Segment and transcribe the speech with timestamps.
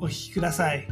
[0.00, 0.86] お聞きください。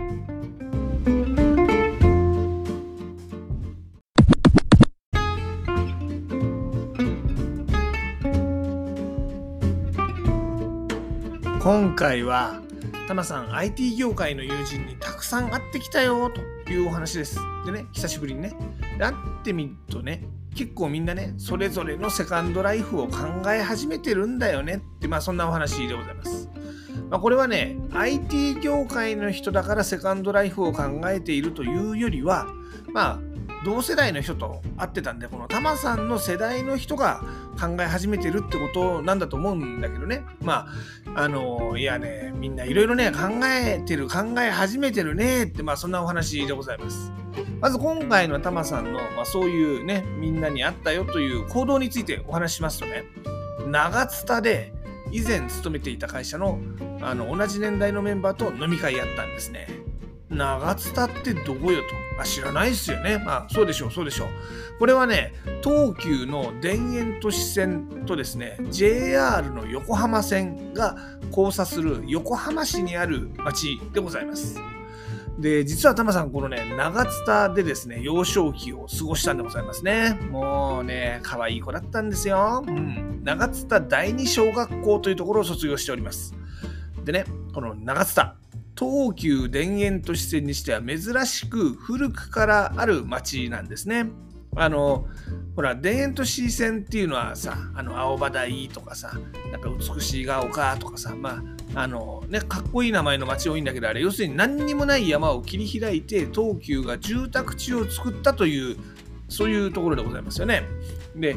[11.59, 12.61] 今回は
[13.07, 17.39] タマさん IT 業界の友人にたくさん会ってきたよというお話です。
[17.65, 18.55] でね、久しぶりにね。
[18.99, 20.23] 会ってみるとね、
[20.55, 23.19] 結構みんなね、それぞれのセカンドライフを考
[23.53, 26.38] え始めてるんだよねって、まあそんなお話でございます。
[27.11, 32.47] まあ、これはね、IT 業界の人だからセカンドライフを考えているというよりは、
[32.93, 33.19] まあ、
[33.65, 37.23] 同世代の人と会ってたんで、このタマさんの世代の人が
[37.59, 40.23] 考え始めてるってことなんだと思うんだけどね。
[40.43, 40.69] ま
[41.15, 47.13] あ、あの、いやね、みんないろいろね、考えてる、考え始めてるねって、まあそんなお話でございます。
[47.61, 53.05] まず今回のタマさんの、まあそういうね、みんなにあったよという行動についてお話ししますとね、
[53.67, 54.73] 長津田で
[55.13, 56.61] 以前勤めていた会社の
[57.01, 59.69] あの同じ年代のメンバーと飲み会やったんですね。
[60.31, 62.21] 長津田ってどこよと。
[62.21, 63.19] あ、知らないですよね。
[63.19, 64.29] まあ、そうでしょう、そうでしょう。
[64.79, 70.97] これはね、東急の田園都市線とですね、JR の横浜線が
[71.31, 74.61] 交差する横浜市にある町でございます。
[75.39, 80.19] で、実はタマさん、このね、長津田でですね、幼少期を過ごしたんでございますね。
[80.31, 82.65] もうね、可愛い子だったんですよ。
[82.67, 83.21] うん。
[83.23, 86.35] 長津田第二小学校というところを卒業しております。
[87.05, 88.37] でね、この長津田、
[88.77, 94.11] 東急田園都市線にしては珍しく古くからある町なんですね。
[94.57, 95.07] あの、
[95.55, 99.13] ほら、田園都市線っていうのはさ、あの、青葉台とかさ、
[99.53, 101.43] なんか美しいが丘とかさ、まあ、
[101.75, 108.77] あの、ね、かっこいい名前の町多いんだけど、あれ、要するに何にもない山を切り開いて、東急が住宅地を作ったという、
[109.29, 110.63] そういうところでございますよね。
[111.15, 111.37] で、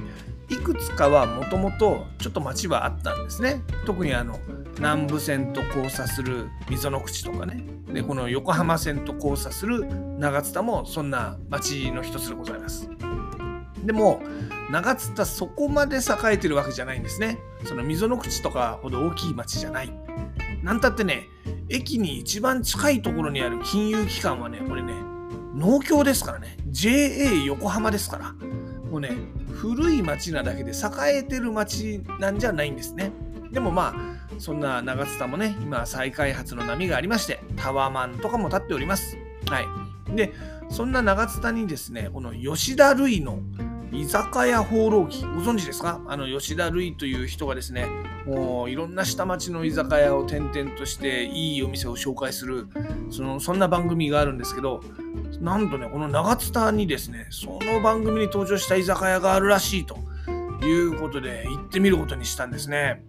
[0.49, 3.61] いくつかはもともとちょっと町はあったんですね。
[3.85, 4.39] 特にあの、
[4.77, 7.63] 南武線と交差する溝の口とかね。
[7.87, 9.85] で、この横浜線と交差する
[10.17, 12.89] 長津田もそんな町の一つでございます。
[13.83, 14.21] でも、
[14.69, 17.39] 長津田そこまで栄えてるわけじゃないんですね。
[17.65, 19.91] その溝の口とかほど大きい町じゃない。
[20.63, 21.27] なんたってね、
[21.69, 24.94] 駅に一番近いところにある金融機関はね、これね、
[25.55, 26.57] 農協ですからね。
[26.67, 28.33] JA 横浜ですから。
[28.89, 29.11] もうね、
[29.53, 33.11] 古い町なだけで栄えてる町なんじゃないんですね。
[33.51, 39.17] でもまあ、そんな長津田もね、今再開発の波がありまして、タワマンとかも建っております。
[39.47, 40.16] はい。
[40.16, 40.33] で、
[40.69, 43.39] そんな長津田にですね、この吉田類の
[43.91, 46.00] 居酒屋放浪記、ご存知ですか？
[46.07, 47.88] あの吉田類という人がですね、
[48.25, 52.68] もういろんな下町の居酒屋を転々として、いいお店を紹介する、
[53.09, 54.81] そのそんな番組があるんですけど、
[55.41, 59.97] なんとね、この長津田にですね、その番組に登場した居酒屋があるらしいと
[60.66, 63.03] いうことで、行ってみることにしたんですね。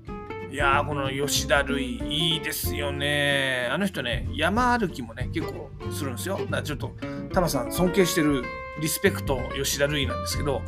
[0.51, 3.69] いやー、この吉田類、いいですよね。
[3.71, 6.39] あの人ね、山歩きもね、結構するんですよ。
[6.39, 6.93] だからちょっと、
[7.33, 8.45] タマさん尊敬してる
[8.81, 10.63] リスペクト吉田類なんですけど、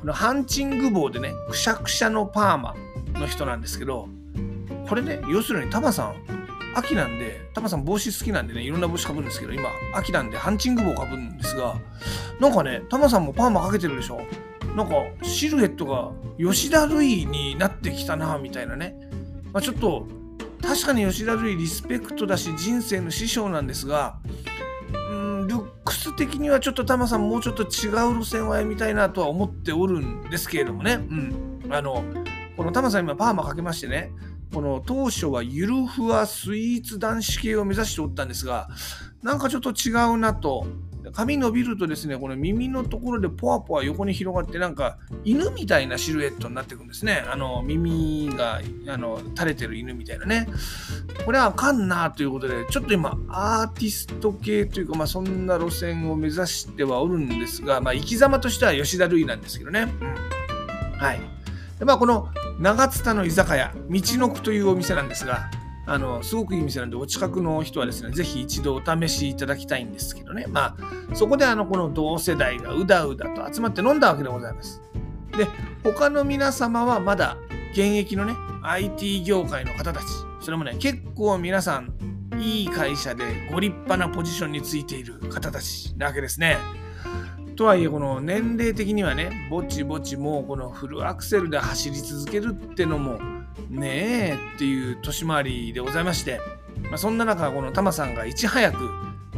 [0.00, 2.74] このハンチング帽でね、くしゃくしゃのパーマ
[3.14, 4.08] の人なんですけど、
[4.88, 6.14] これね、要するにタマさん、
[6.74, 11.76] 秋なんで、タマさん帽子好きなんでね、いろんな帽子かぶるんですけど、今、秋なんでハンチング帽かぶるんですが、
[12.40, 14.20] なんかね、タマさんもパーマかけてるでしょ？
[14.76, 18.94] なんか、シルエットが吉田類になってきたな、みたいなね。
[19.52, 20.06] まあ、ちょっと、
[20.62, 24.18] 確かに吉田類リスペクトだし、人生の師匠なんですが、
[26.20, 30.94] 的にはちょっとタマさんもうちょっと違う路線を歩みたいなとは思っておるんですけれどもね。
[30.94, 31.66] うん。
[31.70, 32.04] あの、
[32.58, 34.12] このタマさん今パーマかけましてね、
[34.52, 38.68] この当初はゆるふわスイーツ男子系を目指しておったんですが、
[39.22, 40.66] なんかちょっと違うなと。
[41.12, 47.24] 髪伸びるとですね、この耳のところでポワポワ横に広がって、なんか犬みたいなシルエットになっていくんですね。
[47.30, 50.48] あの耳があの垂れてる犬みたいなね。
[51.24, 59.88] これはあかんなということで、ちょっと今、アーティスト系というか、まあそんな路線を目指してはおるんですが、まあ生き様としては吉田類なんですけどね。
[60.00, 60.98] うん。
[60.98, 61.20] はい。
[61.78, 62.28] でまあこの
[62.58, 65.50] 長津田の居酒屋、道のくというお店なんですが、
[65.90, 70.46] あのすごくいい店なんで、お近くの人はですね、ぜひ一度お試しいただきたいんですけどね。
[70.48, 74.80] まあ、そこであのこの同世代がうだうだと集まって飲んだわけでございます。
[75.36, 75.48] で、
[75.82, 77.36] 他の皆様はまだ
[77.72, 80.04] 現役のね、IT 業界の方たち、
[80.40, 81.92] それもね、結構皆さん
[82.38, 86.56] いい会社でご立派なポジションについている方たちなわけですね。
[87.56, 93.18] とはいえこの年齢的にはねぼちぼちもうこのフルアクセルで走り続けるってのも
[93.68, 96.40] ねえっていう年回りでございまして、
[96.84, 98.78] まあ、そんな中このタマさんがいち早く、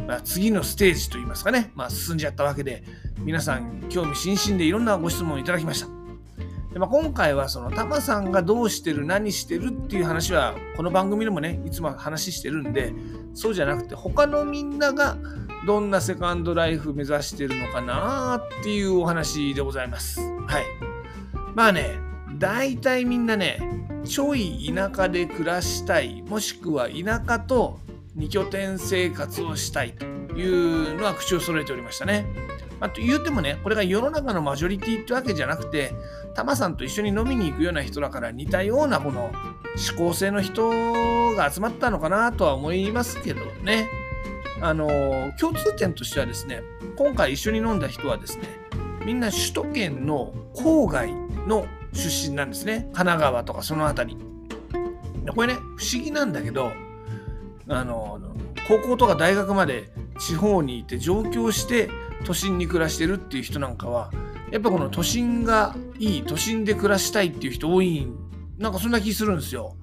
[0.07, 2.83] まあ、次のステージといいますかね、まあ、進んじゃったわけで
[3.19, 5.87] 皆さん興味津々でいろんなご質問をいただきました。
[6.73, 12.91] でまあ、今回はそのタマさんがどうしてる何してるっていう話はこの番組でもねいつも話してるんで
[13.35, 15.15] そうじゃなくて他のみんなが
[15.67, 20.19] どんなセカンドライフ目指してるのかなっていうお話でございます。
[20.19, 20.65] はい。
[21.55, 21.91] まあね、
[22.37, 23.59] 大体みんなね、
[24.05, 27.79] ちょい田舎で暮らしたい、もしくは田舎と
[28.15, 32.25] 二拠点生活をしたいというのは口を揃えておりましたね。
[32.79, 35.93] まあ、と言うてもね、これが世の中のマジョリティってわけじゃなくて、
[36.35, 39.31] タマさんと一緒に飲みに行くような人だから似たようなこの
[39.95, 40.69] 思考性の人
[41.35, 43.87] が集まったのかなとは思いますけどね。
[44.61, 46.61] あの共通点としてはですね、
[46.97, 48.43] 今回一緒に飲んだ人はですね、
[49.05, 51.13] みんな首都圏の郊外
[51.47, 52.89] の出身なんですね。
[52.93, 54.17] 神奈川とかその辺り。
[55.33, 56.71] これね、不思議なんだけど、
[57.67, 58.19] あの、
[58.67, 61.89] 高校とか大学まで地方にいて上京して
[62.25, 64.11] 都心に暮らしてるっていう人なんかは、
[64.51, 68.07] やっぱこの都心がいい、都心で暮らしたいっていう人多い、
[68.57, 69.77] なんかそんな気するんですよ。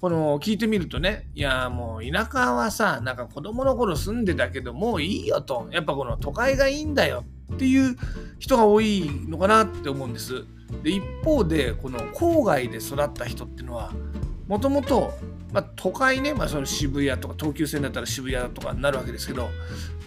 [0.00, 7.24] この聞いてみるとね、いやもう田舎はさ、なんか子供の頃住んでたけどもういいよと、やっぱこの都会がいいんだよ
[7.54, 7.96] っていう
[8.38, 10.44] 人が多いのかなって思うんです。
[10.82, 13.92] で一方でこの郊外で育った人っていうのは
[14.46, 15.12] もともと
[15.76, 19.48] 都会ね、まあ、その渋谷とか東急線だったら渋谷とかになるわけですけど、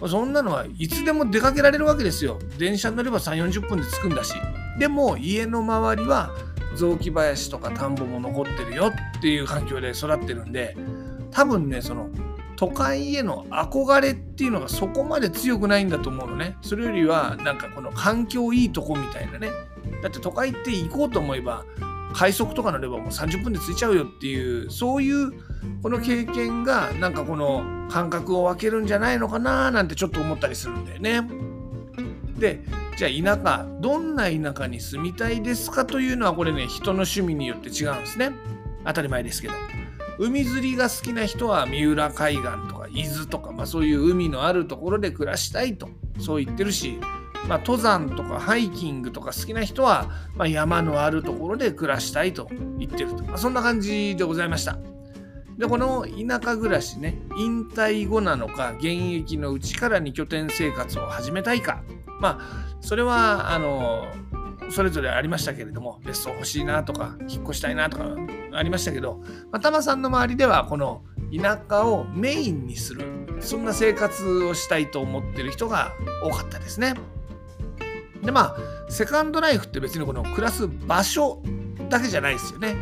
[0.00, 2.38] まあ、そんなのはいつでも出かけられるわけですよ。
[2.58, 4.34] 電車に乗れば3 4 0分で着くんだし。
[4.78, 6.30] でも家の周りは
[6.76, 10.76] 雑木林とか田んぼも残ってるよっていう環境で育ってるんで
[11.30, 12.08] 多分ねその
[12.56, 16.56] 都会への憧れっていうのがそこまで強くないんだと思うのね。
[16.62, 19.48] それよりはなんかこの環境いいとこみたいなね。
[20.02, 21.64] だって都会って行こうと思えば
[22.14, 25.32] 快速とか乗ればもう30分で着いちゃうよっていうそういう
[25.82, 31.28] この経験がなんかこの感覚を分けるんじゃないのかななんてちょっと思ったりするんだよね。
[32.38, 32.62] で
[32.96, 38.32] じゃあ田舎どんな田舎に住みたいですかというのはこれね人の趣味によって違うんですね。
[38.84, 39.54] 当たり前ですけど。
[40.18, 45.88] 海釣りが好きな人は三浦海岸とか伊豆とか、まあ、そういう海のあるところで暮らしたいと
[46.20, 47.00] そう言ってるし
[47.48, 52.48] まあ、登山とかハイキングとか好きな人は、まあ、山のあるところで暮らしたいと
[52.78, 54.78] 言ってると、まあ、そんな感じでございました。
[55.58, 61.82] で、この田舎暮らしね、引退後なのか、現役のうちから2拠点生活を始めたいか。
[62.20, 64.06] まあ、それは、あの、
[64.70, 68.16] それぞれありましたけれども、別荘欲しいなとか、引っ越したいなとか
[68.52, 69.20] ありましたけど、
[69.52, 71.02] まあ、タマさんの周りでは、この
[71.36, 73.04] 田舎をメインにする、
[73.40, 75.92] そんな生活をしたいと思ってる人が
[76.22, 76.94] 多かったですね。
[78.24, 78.56] でまあ
[78.88, 81.40] セカンドライフって別にこの暮らす場所
[81.88, 82.74] だけじゃないですよね。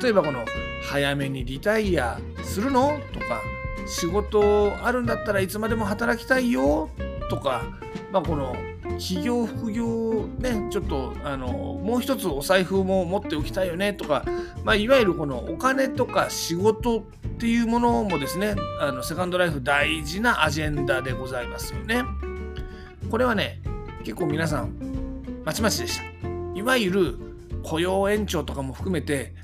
[0.00, 0.44] 例えばこの
[0.82, 3.42] 早めにリタイアするのとか
[3.86, 6.90] 仕事あるんだったらいつまでも働きたいよ
[7.30, 7.64] とか、
[8.12, 8.54] まあ、この
[8.98, 14.24] 企業副業ねちょっとあのもう一つお財布も持っておきたいよねとか、
[14.64, 17.02] まあ、いわゆるこのお金とか仕事っ
[17.38, 22.02] ていうものもですねあのセカンドライフ大事なアジェンダでございますよね。
[23.10, 23.60] これはね
[24.08, 24.72] 結構皆さん
[25.44, 26.04] まちまちでした。
[26.58, 27.18] いわゆる
[27.62, 29.34] 雇用延長とかも含めて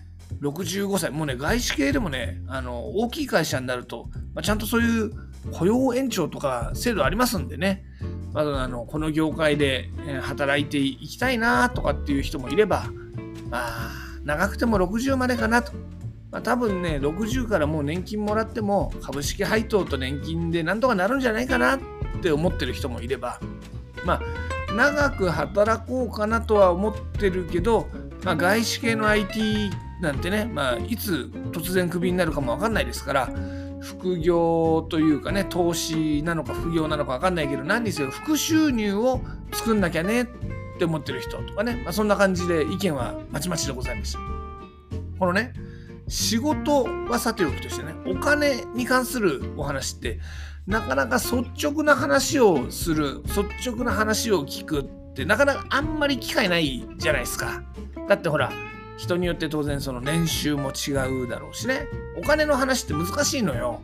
[0.40, 1.10] 65歳。
[1.10, 5.10] もうね外資系でもねあの大きい会社になると、まあ、ちゃんとそういう
[5.52, 7.84] 雇用延長とか制度ありますんでね。
[8.32, 9.90] まずあのこの業界で
[10.22, 12.86] 働いていきたいなとかっていう人もいれば
[13.50, 13.90] まあ
[14.24, 15.72] 長くても60までかなと、
[16.30, 21.80] まあ、多分ね60からもう年金もらっても株式配当と年金でなんとかなるんじゃないかなっ
[22.22, 23.38] て思ってる人もいれば
[24.04, 24.20] まあ、
[24.74, 27.88] 長く働こうかなとは思ってるけど、
[28.24, 33.30] まあ、外資系の IT なんてね、まあ、いつ突然クビになるかも分かんないですから
[33.80, 39.20] 副業というかね投資なのか副業なのか分かんないけど何にせよ副収入を
[39.52, 40.26] 作んなきゃねっ
[40.78, 44.18] て思ってる人とかね、まあ、そんな感じで意見はまちまちでございました。
[45.18, 45.52] このね
[46.08, 50.20] 仕事はさておきとしてねお金に関するお話って
[50.66, 57.62] なかなか率直な話をする率直な話を聞くってなかなかあんまり機会ないじゃないですか。
[58.08, 58.50] だってほら
[58.96, 60.92] 人によって当然その年収も違
[61.24, 61.86] うだろうしね。
[62.16, 63.82] お金の話って難しいのよ。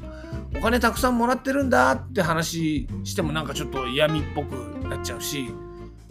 [0.57, 4.53] お金たくさんもらってるんだって話してもなんかちょっと嫌味っぽく
[4.89, 5.53] なっちゃうし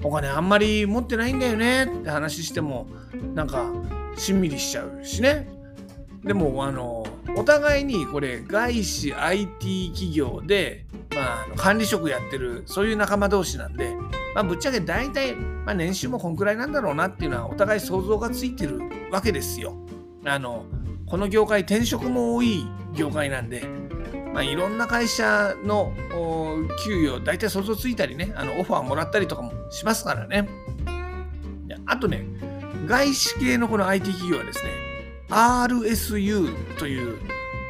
[0.02, 2.88] お金あんまり持ってないんだよねって話しても
[3.34, 3.66] なんか
[4.16, 5.50] しんみりしちゃうしね。
[6.24, 10.86] でもあのお互いにこれ外資 IT 企業で、
[11.16, 13.96] まあ、管理職やってるそういう仲間同士なんで、
[14.36, 18.80] まあ、ぶっちゃけ大体、まあ、年収もこんくらいなんだろうなっていうのはお互い想像がついてる
[19.12, 19.76] わけですよ。
[20.26, 20.66] あの
[21.06, 23.66] この業界転職も多い業界なんで、
[24.34, 25.94] まあ、いろんな会社の
[26.84, 30.48] 給与大体想像ついたりねあのオファーもらったりとかもしますからね。
[31.86, 32.26] あとね
[32.86, 34.89] 外資系のこの IT 企業はですね
[35.30, 37.20] RSU という、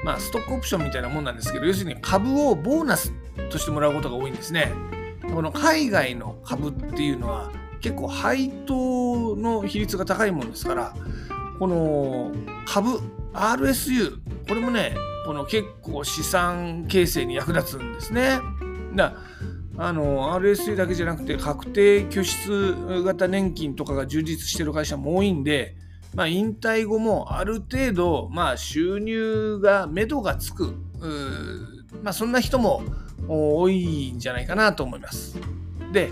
[0.04, 3.14] まあ、ストックオプションみたいなもんなんですけど要するに株をボーナス
[3.50, 4.72] としてもらうことが多いんですね。
[5.34, 7.52] この海外の株っていうのは
[7.82, 10.94] 結構配当の比率が高いもんですから
[11.60, 12.32] この
[12.66, 13.00] 株
[13.34, 18.40] RSU これもねこの結構資産形成に役立つんですね。
[18.96, 19.16] だ
[19.78, 25.76] あの RSU だけじゃなくて確定拠出型年金とかが充実してる会社も多いんで、
[26.16, 30.76] まあ、引退後もある程度、まあ、収入が目処がつく。
[32.04, 32.84] まあ、そんな人も
[33.28, 35.38] 多いんじゃないかなと思います。
[35.92, 36.10] で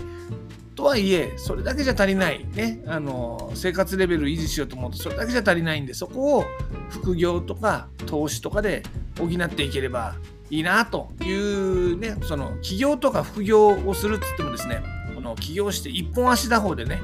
[0.74, 2.46] とはいえそれだけじゃ足りない。
[2.54, 2.80] ね。
[2.86, 6.44] あの生活レベル維持しようと思うとそれだけじゃ足りないんでそこを
[6.88, 8.84] 副業とか投資とかで
[9.18, 10.14] 補っていければ
[10.50, 14.80] いいなというねその起業とか副業をするっつってもですね
[15.16, 17.00] この起業して一本足打法でね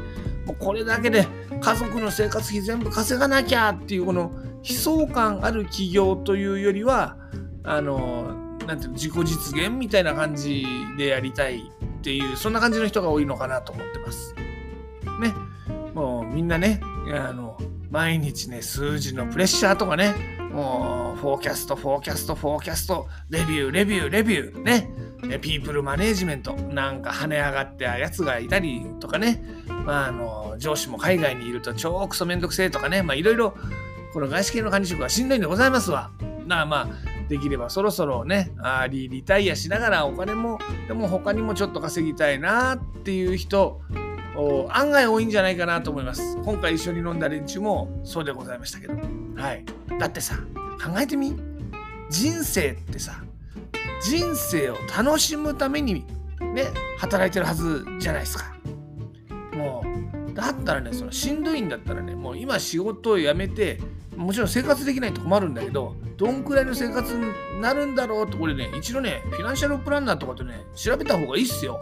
[0.46, 1.26] もうこれだけで
[1.60, 4.32] 家族の生活費全部稼がなきゃっていうこの
[4.62, 7.16] 悲壮感ある起業というよりは
[7.62, 8.34] あの
[8.66, 14.34] なんていうの自己実現みたいな感じでやりたいっていうそんな感じの人が多いのかなと思ってます。
[15.20, 15.34] ね
[15.94, 16.80] もうみんなね
[17.14, 17.58] あの
[17.90, 20.14] 毎日ね数字のプレッシャーとかね
[20.52, 24.90] もう forecast forecast forecast review review review ね
[25.40, 33.02] people management なんか跳ね上がったやつがいたりとかね、まあ、あの上司も海外にいると超クソめんどくせえとかね。
[33.02, 33.54] まあいろいろ
[34.12, 36.10] この外資系の管理職はしんどいんでございますわ。
[36.20, 36.88] だからまあ
[37.28, 43.80] できればそろそろねアーリリタイアしながらお金もでも他にもちょっと稼ぎたいなっていう人
[44.70, 46.36] 案外多いんじゃないかなと思います。
[46.44, 48.94] 今回一緒に飲んだ連中もそうでございましたけど。
[49.36, 49.64] はい。
[49.98, 50.36] だってさ
[50.84, 51.36] 考えてみ？
[52.10, 53.24] 人生ってさ
[54.02, 56.04] 人生を楽しむために
[56.54, 56.66] ね
[56.98, 58.54] 働いてるはずじゃないですか。
[59.54, 59.84] も
[60.30, 63.80] うだったらねそのしんどいんだったらねもう今仕事を辞めて
[64.16, 67.24] もちろん生活できないと困るんだけどどんくらいの生活に
[67.60, 71.80] なるんだろうとこれね一度ねフィナンシャルプランナーとかとね調べた方がいいっすよ。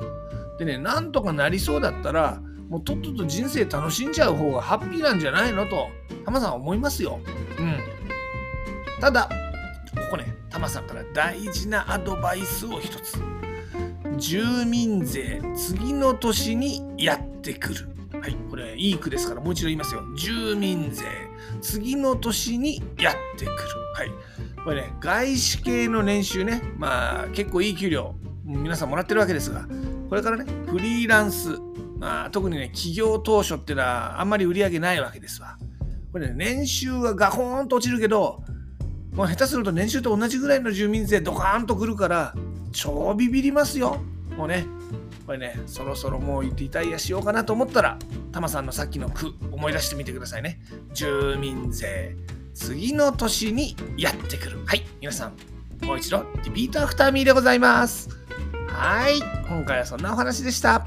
[0.58, 5.88] でねなんとかなりそうだったらもうとっとと人生楽しんじゃう方がハッピーなんじゃないのと
[6.24, 7.20] タマさんは思いますよ。
[7.58, 7.78] うん。
[9.00, 9.28] ただ
[10.52, 13.16] タマさんから大事なアドバイスを一つ
[14.18, 17.88] 住民税次の年にやってくる
[18.20, 20.02] はい、これいい句ですからもう一度言いますよ。
[20.16, 21.04] 住民税、
[21.60, 23.56] 次の年にやってくる。
[23.94, 24.10] はい。
[24.62, 29.66] これね、外資系の年収ね、まあ結構いい給料、皆さんもらってるわけですが、
[30.08, 31.58] これからね、フリーランス、
[31.98, 35.58] まあ特にね、企業当初っていうのはあんまり売り上げないわけですわ。
[36.12, 38.44] これね、年収はガコーンと落ちるけど、
[39.12, 42.34] もう下手すると年収と同じぐらいの住民税ドカーンとくるから、
[42.72, 43.98] 超ビビりますよ。
[44.36, 44.66] もうね、
[45.26, 47.98] これね、そろそろもうリタイアしようかなと思ったら、
[48.32, 50.60] タマさんのさっきの句、思い出してみてくださいね。
[50.94, 52.16] 住民税、
[52.54, 54.58] 次の年にやってくる。
[54.64, 58.08] はい、皆さん、もう一度、 repeat after me でございます。
[58.68, 60.86] はい、今回はそんなお話でした。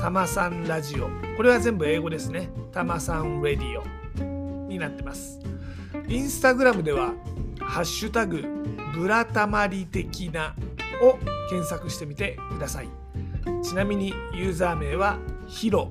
[0.00, 1.08] たまさんラジオ。
[1.36, 2.50] これは全部英語ですね。
[2.72, 5.40] たまさんレディオになってます。
[6.08, 7.14] インスタグラムでは、
[7.60, 8.44] ハッシュタグ、
[8.94, 10.54] ブラタマリ的な
[11.02, 12.88] を検索してみてください。
[13.62, 15.90] ちなみにユーザー名はひろ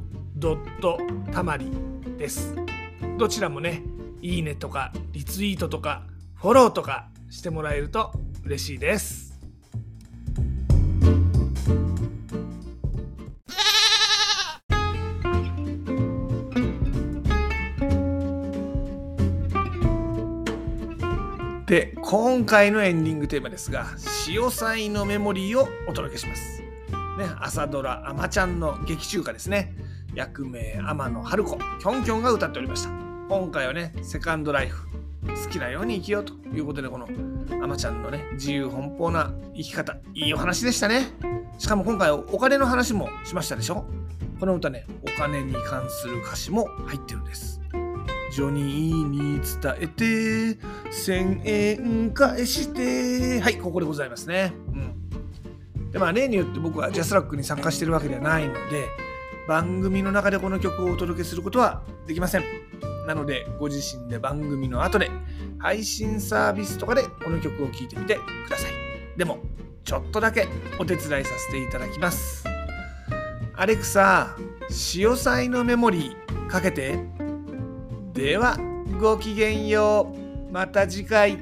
[1.31, 1.71] たまり
[2.17, 2.55] です
[3.17, 3.83] どちらもね
[4.21, 8.12] いいねとかリツイートとかフォローとかしてもらえると
[8.43, 9.25] 嬉しいです
[22.07, 26.62] 今回のエンディングテーマですが「潮騒のメモリー」をお届けします。
[27.17, 29.75] ね、朝ドラ「あまちゃん」の劇中歌ですね。
[30.13, 31.57] 役名天野春子。
[31.79, 32.91] きょんきょんが歌っておりました。
[33.27, 34.88] 今回はねセカンドライフ
[35.25, 37.09] 好きなように生きようということでこの
[37.63, 41.07] あまちゃんのね自由奔放な生き方いいお話でしたね。
[41.57, 43.83] しかも今回お金の話もしましたでしょ？
[44.39, 47.59] この歌ねお金に関する歌詞も入ってるんです。
[48.35, 50.03] ジョニーに伝えて
[50.91, 53.39] 1000円返して。
[53.39, 54.51] はいここでございますね。
[54.73, 55.89] うん。
[55.89, 58.59] でまあ例によって僕はジャスラックに参加してるわけではないので
[59.47, 62.43] 番組の中でこの曲をお届けすることはできません。
[63.07, 65.09] なのでご自身で番組の後で
[65.57, 68.71] 配信サービスとかでこの曲を聴いてみてください。
[69.17, 69.39] でも
[69.85, 72.43] ちょっとだけお手伝いさせていただきます。
[73.55, 74.35] アレクサ
[74.69, 77.25] 潮騒のメモリーかけて。
[78.15, 78.57] では
[78.98, 80.13] ごきげんよ
[80.50, 81.38] うまた次回。